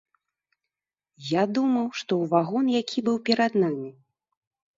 Я 1.31 1.43
думаў, 1.57 1.85
што 1.99 2.09
ў 2.09 2.23
вагон, 2.33 2.65
які 2.81 2.99
быў 3.11 3.17
перад 3.29 3.51
намі. 3.67 3.89